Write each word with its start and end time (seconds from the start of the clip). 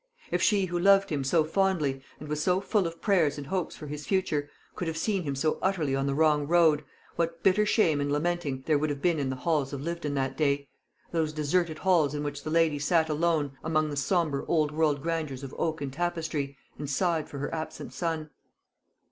If 0.31 0.41
she 0.41 0.65
who 0.65 0.79
loved 0.79 1.11
him 1.11 1.23
so 1.23 1.43
fondly, 1.43 2.01
and 2.19 2.27
was 2.27 2.41
so 2.41 2.59
full 2.59 2.87
of 2.87 3.03
prayers 3.03 3.37
and 3.37 3.45
hopes 3.45 3.75
for 3.75 3.85
his 3.85 4.07
future, 4.07 4.49
could 4.75 4.87
have 4.87 4.97
seen 4.97 5.21
him 5.21 5.35
so 5.35 5.59
utterly 5.61 5.95
on 5.95 6.07
the 6.07 6.15
wrong 6.15 6.47
road, 6.47 6.83
what 7.17 7.43
bitter 7.43 7.67
shame 7.67 8.01
and 8.01 8.11
lamenting 8.11 8.63
there 8.65 8.79
would 8.79 8.89
have 8.89 9.03
been 9.03 9.19
in 9.19 9.29
the 9.29 9.35
halls 9.35 9.73
of 9.73 9.81
Lyvedon 9.81 10.15
that 10.15 10.35
day 10.35 10.67
those 11.11 11.31
deserted 11.31 11.77
halls 11.77 12.15
in 12.15 12.23
which 12.23 12.43
the 12.43 12.49
lady 12.49 12.79
sat 12.79 13.09
alone 13.09 13.51
among 13.63 13.91
the 13.91 13.95
sombre 13.95 14.43
old 14.47 14.71
world 14.71 15.03
grandeurs 15.03 15.43
of 15.43 15.53
oak 15.59 15.81
and 15.81 15.93
tapestry, 15.93 16.57
and 16.79 16.89
sighed 16.89 17.29
for 17.29 17.37
her 17.37 17.53
absent 17.53 17.93
son! 17.93 18.31